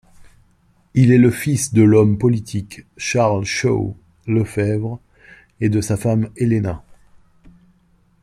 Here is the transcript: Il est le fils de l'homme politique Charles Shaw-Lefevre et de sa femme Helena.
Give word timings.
Il 0.95 1.11
est 1.11 1.19
le 1.19 1.29
fils 1.29 1.73
de 1.75 1.83
l'homme 1.83 2.17
politique 2.17 2.85
Charles 2.97 3.45
Shaw-Lefevre 3.45 4.99
et 5.59 5.69
de 5.69 5.79
sa 5.79 5.95
femme 5.95 6.31
Helena. 6.37 6.83